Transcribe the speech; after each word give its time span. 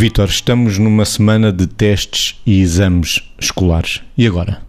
Vítor, 0.00 0.30
estamos 0.30 0.78
numa 0.78 1.04
semana 1.04 1.52
de 1.52 1.66
testes 1.66 2.40
e 2.46 2.62
exames 2.62 3.20
escolares. 3.38 4.00
E 4.16 4.26
agora? 4.26 4.62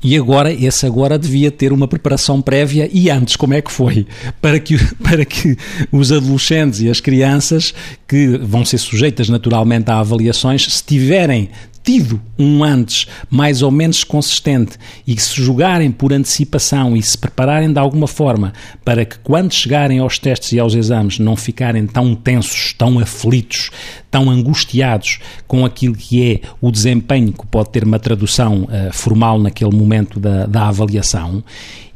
E 0.00 0.16
agora, 0.16 0.52
esse 0.52 0.86
agora 0.86 1.18
devia 1.18 1.50
ter 1.50 1.72
uma 1.72 1.88
preparação 1.88 2.40
prévia 2.40 2.88
e 2.92 3.10
antes, 3.10 3.34
como 3.34 3.54
é 3.54 3.60
que 3.60 3.72
foi? 3.72 4.06
Para 4.40 4.60
que, 4.60 4.76
para 5.02 5.24
que 5.24 5.56
os 5.90 6.12
adolescentes 6.12 6.80
e 6.80 6.88
as 6.88 7.00
crianças, 7.00 7.74
que 8.06 8.38
vão 8.38 8.64
ser 8.64 8.78
sujeitas 8.78 9.28
naturalmente 9.28 9.90
a 9.90 9.98
avaliações, 9.98 10.64
se 10.72 10.84
tiverem 10.84 11.50
tido 11.82 12.20
um 12.38 12.62
antes 12.62 13.06
mais 13.28 13.62
ou 13.62 13.70
menos 13.70 14.04
consistente 14.04 14.78
e 15.06 15.18
se 15.18 15.42
jogarem 15.42 15.90
por 15.90 16.12
antecipação 16.12 16.96
e 16.96 17.02
se 17.02 17.16
prepararem 17.18 17.72
de 17.72 17.78
alguma 17.78 18.06
forma 18.06 18.52
para 18.84 19.04
que 19.04 19.18
quando 19.18 19.52
chegarem 19.52 19.98
aos 19.98 20.18
testes 20.18 20.52
e 20.52 20.58
aos 20.58 20.74
exames 20.74 21.18
não 21.18 21.36
ficarem 21.36 21.86
tão 21.86 22.14
tensos, 22.14 22.72
tão 22.72 22.98
aflitos, 22.98 23.70
tão 24.10 24.30
angustiados 24.30 25.18
com 25.46 25.64
aquilo 25.64 25.94
que 25.94 26.32
é 26.32 26.40
o 26.60 26.70
desempenho 26.70 27.32
que 27.32 27.46
pode 27.46 27.70
ter 27.70 27.84
uma 27.84 27.98
tradução 27.98 28.64
uh, 28.64 28.92
formal 28.92 29.38
naquele 29.38 29.74
momento 29.74 30.20
da, 30.20 30.46
da 30.46 30.68
avaliação 30.68 31.42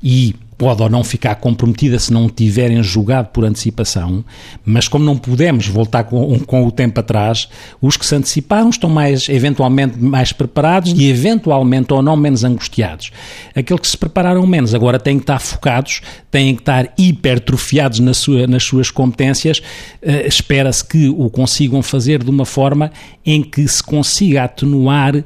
e 0.03 0.35
pode 0.59 0.83
ou 0.83 0.89
não 0.89 1.05
ficar 1.05 1.35
comprometida 1.37 1.99
se 1.99 2.13
não 2.13 2.29
tiverem 2.29 2.83
julgado 2.83 3.29
por 3.29 3.45
antecipação, 3.45 4.25
mas 4.65 4.89
como 4.89 5.05
não 5.05 5.17
podemos 5.17 5.67
voltar 5.69 6.05
com, 6.05 6.39
com, 6.41 6.67
o 6.67 6.71
tempo 6.71 7.01
atrás, 7.01 7.49
os 7.81 7.97
que 7.97 8.07
se 8.07 8.15
anteciparam 8.15 8.71
estão 8.71 8.89
mais, 8.89 9.29
eventualmente, 9.29 9.99
mais 9.99 10.33
preparados 10.33 10.93
e 10.97 11.09
eventualmente 11.09 11.93
ou 11.93 12.03
não 12.03 12.17
menos 12.17 12.45
angustiados. 12.45 13.11
Aqueles 13.55 13.81
que 13.81 13.89
se 13.89 13.97
prepararam 13.97 14.47
menos 14.47 14.75
agora 14.75 14.99
têm 14.99 15.19
que 15.19 15.25
estar 15.25 15.39
focados, 15.39 16.01
têm 16.31 16.55
que 16.55 16.63
estar 16.63 16.93
hipertrofiados 16.97 18.01
na 18.01 18.15
sua, 18.15 18.47
nas 18.47 18.65
suas 18.65 18.91
competências, 18.91 19.59
uh, 19.59 20.27
espera-se 20.27 20.85
que 20.85 21.09
o 21.09 21.29
consigam 21.29 21.83
fazer 21.83 22.23
de 22.23 22.31
uma 22.31 22.45
forma 22.45 22.91
em 23.25 23.43
que 23.43 23.67
se 23.69 23.83
consiga 23.83 24.45
atenuar 24.45 25.17
uh, 25.17 25.25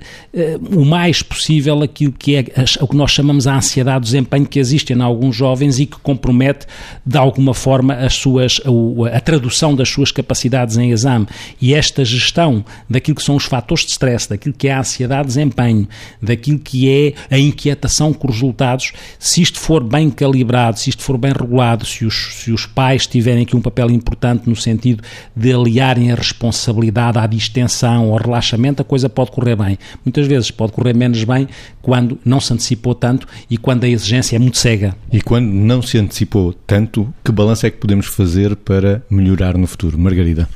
o 0.75 0.84
mais 0.84 1.23
possível 1.23 1.83
aquilo 1.83 2.12
que 2.12 2.36
é 2.36 2.45
o 2.81 2.89
que 2.89 2.97
nós 2.97 3.11
chamamos 3.11 3.47
a 3.47 3.56
ansiedade 3.56 4.01
do 4.01 4.05
desempenho 4.05 4.47
que 4.47 4.58
existe 4.58 4.92
em 4.92 5.01
alguns 5.01 5.20
alguns 5.21 5.37
jovens 5.37 5.79
e 5.79 5.87
que 5.87 5.99
compromete 5.99 6.67
de 7.05 7.19
alguma 7.19 7.53
forma 7.53 7.95
as 7.95 8.15
suas, 8.15 8.61
a, 8.65 9.17
a 9.17 9.21
tradução 9.21 9.75
das 9.75 9.89
suas 9.89 10.11
capacidades 10.11 10.79
em 10.79 10.91
exame. 10.91 11.27
E 11.61 11.75
esta 11.75 12.05
gestão 12.05 12.65
daquilo 12.89 13.17
que 13.17 13.23
são 13.23 13.37
os 13.37 13.45
fatores 13.45 13.85
de 13.85 13.91
stress, 13.91 14.29
daquilo 14.29 14.55
que 14.55 14.69
é 14.69 14.73
a 14.73 14.81
ansiedade 14.81 15.29
de 15.29 15.35
desempenho, 15.35 15.87
daquilo 16.23 16.59
que 16.59 16.89
é 16.89 17.35
a 17.35 17.39
inquietação 17.39 18.13
com 18.13 18.29
os 18.29 18.35
resultados, 18.35 18.93
se 19.19 19.43
isto 19.43 19.59
for 19.59 19.85
bem 19.85 20.11
calibrado, 20.11 20.79
se 20.79 20.89
isto 20.89 21.03
for 21.03 21.19
bem 21.19 21.33
regulado, 21.33 21.85
se 21.85 22.05
os, 22.05 22.35
se 22.37 22.51
os 22.51 22.65
pais 22.65 23.07
tiverem 23.07 23.43
aqui 23.43 23.55
um 23.55 23.61
papel 23.61 23.91
importante 23.91 24.48
no 24.48 24.57
sentido 24.57 25.03
de 25.37 25.53
aliarem 25.53 26.11
a 26.11 26.15
responsabilidade 26.15 27.19
à 27.19 27.27
distensão, 27.27 28.13
ao 28.13 28.17
relaxamento, 28.17 28.81
a 28.81 28.85
coisa 28.85 29.09
pode 29.09 29.31
correr 29.31 29.57
bem. 29.57 29.79
Muitas 30.05 30.27
vezes 30.27 30.51
pode 30.51 30.73
correr 30.73 30.95
menos 30.95 31.23
bem 31.25 31.47
quando 31.83 32.19
não 32.25 32.41
se 32.41 32.53
antecipou 32.53 32.95
tanto 32.95 33.27
e 33.51 33.57
quando 33.57 33.85
a 33.85 33.89
exigência 33.89 34.37
é 34.37 34.39
muito 34.39 34.59
cega. 34.59 34.95
E 35.12 35.20
quando 35.20 35.47
não 35.47 35.83
se 35.83 35.98
antecipou 35.98 36.53
tanto, 36.53 37.12
que 37.25 37.33
balanço 37.33 37.66
é 37.66 37.70
que 37.70 37.78
podemos 37.78 38.06
fazer 38.06 38.55
para 38.55 39.03
melhorar 39.11 39.58
no 39.58 39.67
futuro? 39.67 39.98
Margarida. 39.98 40.48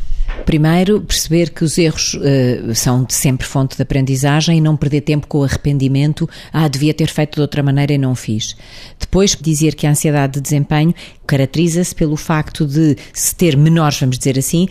Primeiro, 0.44 1.00
perceber 1.00 1.50
que 1.50 1.64
os 1.64 1.78
erros 1.78 2.14
uh, 2.14 2.74
são 2.74 3.06
sempre 3.08 3.46
fonte 3.46 3.76
de 3.76 3.82
aprendizagem 3.82 4.58
e 4.58 4.60
não 4.60 4.76
perder 4.76 5.00
tempo 5.00 5.26
com 5.26 5.38
o 5.38 5.44
arrependimento. 5.44 6.28
Ah, 6.52 6.68
devia 6.68 6.92
ter 6.92 7.08
feito 7.08 7.36
de 7.36 7.40
outra 7.40 7.62
maneira 7.62 7.94
e 7.94 7.98
não 7.98 8.14
fiz. 8.14 8.54
Depois, 8.98 9.36
dizer 9.40 9.74
que 9.74 9.86
a 9.86 9.90
ansiedade 9.90 10.34
de 10.34 10.40
desempenho 10.40 10.94
caracteriza-se 11.26 11.94
pelo 11.94 12.16
facto 12.16 12.66
de 12.66 12.96
se 13.12 13.34
ter 13.34 13.56
menores, 13.56 13.98
vamos 13.98 14.18
dizer 14.18 14.38
assim, 14.38 14.68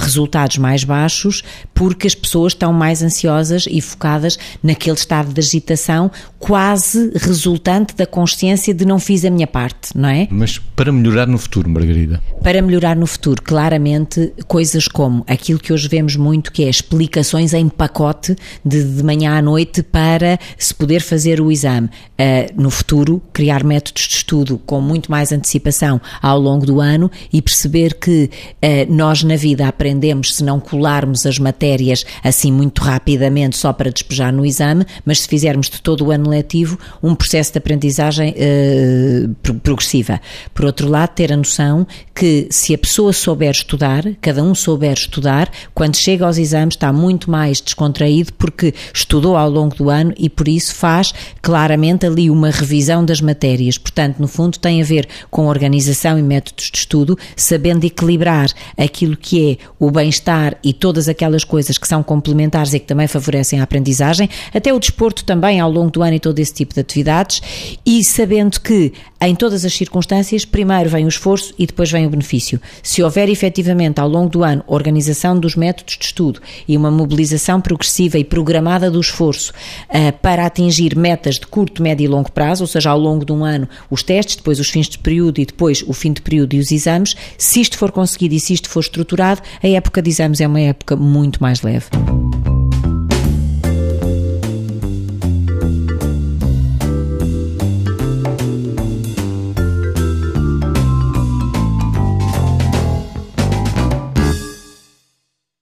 resultados 0.00 0.58
mais 0.58 0.84
baixos, 0.84 1.42
porque 1.74 2.06
as 2.06 2.14
pessoas 2.14 2.52
estão 2.52 2.72
mais 2.72 3.02
ansiosas 3.02 3.66
e 3.68 3.80
focadas 3.80 4.38
naquele 4.62 4.96
estado 4.96 5.32
de 5.32 5.40
agitação, 5.40 6.10
quase 6.38 7.12
resultante 7.14 7.94
da 7.94 8.06
consciência 8.06 8.74
de 8.74 8.84
não 8.84 8.98
fiz 8.98 9.24
a 9.24 9.30
minha 9.30 9.46
parte, 9.46 9.96
não 9.96 10.08
é? 10.08 10.26
Mas 10.30 10.58
para 10.58 10.90
melhorar 10.90 11.26
no 11.26 11.38
futuro, 11.38 11.68
Margarida? 11.68 12.22
Para 12.42 12.60
melhorar 12.60 12.96
no 12.96 13.06
futuro, 13.06 13.40
claramente, 13.42 14.32
coisas 14.46 14.88
como 14.88 15.24
aquilo 15.26 15.58
que 15.58 15.72
hoje 15.72 15.88
vemos 15.88 16.16
muito, 16.16 16.52
que 16.52 16.64
é 16.64 16.68
explicações 16.68 17.52
em 17.54 17.68
pacote 17.68 18.36
de, 18.64 18.82
de 18.82 19.02
manhã 19.02 19.36
à 19.36 19.42
noite 19.42 19.82
para 19.82 20.38
se 20.58 20.74
poder 20.74 21.00
fazer 21.00 21.40
o 21.40 21.50
exame. 21.50 21.88
Uh, 21.88 22.60
no 22.60 22.70
futuro, 22.70 23.22
criar 23.32 23.62
métodos 23.64 24.08
de 24.08 24.14
estudo 24.14 24.58
com 24.58 24.80
muito 24.80 25.10
mais 25.10 25.32
antecipação 25.32 25.91
ao 26.20 26.38
longo 26.38 26.66
do 26.66 26.80
ano 26.80 27.10
e 27.32 27.40
perceber 27.42 27.94
que 27.94 28.30
uh, 28.30 28.92
nós 28.92 29.22
na 29.22 29.36
vida 29.36 29.66
aprendemos 29.66 30.34
se 30.34 30.44
não 30.44 30.60
colarmos 30.60 31.26
as 31.26 31.38
matérias 31.38 32.04
assim 32.22 32.52
muito 32.52 32.82
rapidamente 32.82 33.56
só 33.56 33.72
para 33.72 33.90
despejar 33.90 34.32
no 34.32 34.44
exame, 34.44 34.84
mas 35.04 35.20
se 35.20 35.28
fizermos 35.28 35.68
de 35.68 35.80
todo 35.80 36.06
o 36.06 36.10
ano 36.10 36.30
letivo 36.30 36.78
um 37.02 37.14
processo 37.14 37.52
de 37.52 37.58
aprendizagem 37.58 38.34
uh, 38.34 39.54
progressiva. 39.60 40.20
Por 40.54 40.64
outro 40.64 40.88
lado, 40.88 41.10
ter 41.10 41.32
a 41.32 41.36
noção 41.36 41.86
que 42.14 42.46
se 42.50 42.74
a 42.74 42.78
pessoa 42.78 43.12
souber 43.12 43.50
estudar, 43.50 44.04
cada 44.20 44.42
um 44.42 44.54
souber 44.54 44.94
estudar, 44.94 45.50
quando 45.74 45.96
chega 45.96 46.26
aos 46.26 46.38
exames 46.38 46.74
está 46.74 46.92
muito 46.92 47.30
mais 47.30 47.60
descontraído 47.60 48.32
porque 48.34 48.74
estudou 48.92 49.36
ao 49.36 49.50
longo 49.50 49.74
do 49.74 49.90
ano 49.90 50.12
e 50.16 50.28
por 50.28 50.48
isso 50.48 50.74
faz 50.74 51.12
claramente 51.40 52.06
ali 52.06 52.30
uma 52.30 52.50
revisão 52.50 53.04
das 53.04 53.20
matérias. 53.20 53.78
Portanto, 53.78 54.18
no 54.18 54.28
fundo, 54.28 54.58
tem 54.58 54.80
a 54.80 54.84
ver 54.84 55.08
com 55.30 55.46
organização 55.46 55.71
e 55.72 56.22
métodos 56.22 56.70
de 56.70 56.78
estudo, 56.78 57.18
sabendo 57.36 57.84
equilibrar 57.84 58.50
aquilo 58.76 59.16
que 59.16 59.52
é 59.52 59.56
o 59.78 59.90
bem-estar 59.90 60.56
e 60.62 60.72
todas 60.72 61.08
aquelas 61.08 61.44
coisas 61.44 61.78
que 61.78 61.86
são 61.86 62.02
complementares 62.02 62.74
e 62.74 62.78
que 62.78 62.86
também 62.86 63.06
favorecem 63.06 63.60
a 63.60 63.64
aprendizagem, 63.64 64.28
até 64.52 64.72
o 64.72 64.78
desporto 64.78 65.24
também 65.24 65.60
ao 65.60 65.70
longo 65.70 65.90
do 65.90 66.02
ano 66.02 66.14
e 66.14 66.20
todo 66.20 66.38
esse 66.38 66.54
tipo 66.54 66.74
de 66.74 66.80
atividades, 66.80 67.40
e 67.84 68.04
sabendo 68.04 68.60
que 68.60 68.92
em 69.20 69.36
todas 69.36 69.64
as 69.64 69.72
circunstâncias, 69.72 70.44
primeiro 70.44 70.90
vem 70.90 71.04
o 71.04 71.08
esforço 71.08 71.54
e 71.56 71.64
depois 71.64 71.90
vem 71.92 72.04
o 72.06 72.10
benefício. 72.10 72.60
Se 72.82 73.04
houver 73.04 73.28
efetivamente 73.28 74.00
ao 74.00 74.08
longo 74.08 74.28
do 74.28 74.42
ano 74.42 74.64
organização 74.66 75.38
dos 75.38 75.54
métodos 75.54 75.96
de 75.96 76.06
estudo 76.06 76.40
e 76.66 76.76
uma 76.76 76.90
mobilização 76.90 77.60
progressiva 77.60 78.18
e 78.18 78.24
programada 78.24 78.90
do 78.90 79.00
esforço 79.00 79.52
uh, 79.88 80.12
para 80.20 80.44
atingir 80.44 80.96
metas 80.96 81.36
de 81.36 81.46
curto, 81.46 81.82
médio 81.82 82.04
e 82.04 82.08
longo 82.08 82.32
prazo, 82.32 82.64
ou 82.64 82.66
seja, 82.66 82.90
ao 82.90 82.98
longo 82.98 83.24
de 83.24 83.32
um 83.32 83.44
ano, 83.44 83.68
os 83.88 84.02
testes, 84.02 84.34
depois 84.34 84.58
os 84.58 84.68
fins 84.68 84.88
de 84.88 84.98
período 84.98 85.40
e 85.40 85.46
depois 85.62 85.84
o 85.86 85.92
fim 85.92 86.12
de 86.12 86.20
período 86.20 86.54
e 86.54 86.58
os 86.58 86.72
exames, 86.72 87.14
se 87.38 87.60
isto 87.60 87.78
for 87.78 87.92
conseguido 87.92 88.34
e 88.34 88.40
se 88.40 88.52
isto 88.52 88.68
for 88.68 88.80
estruturado, 88.80 89.42
a 89.62 89.68
época 89.68 90.02
de 90.02 90.10
exames 90.10 90.40
é 90.40 90.46
uma 90.48 90.60
época 90.60 90.96
muito 90.96 91.40
mais 91.40 91.62
leve. 91.62 91.86